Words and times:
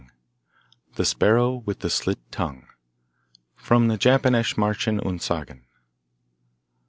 The 0.95 1.05
Sparrow 1.05 1.53
with 1.63 1.81
the 1.81 1.89
Slit 1.91 2.17
Tongue 2.31 2.65
From 3.53 3.87
the 3.87 3.99
Japanische 3.99 4.57
Marchen 4.57 4.99
und 4.99 5.21
Sagen. 5.21 5.67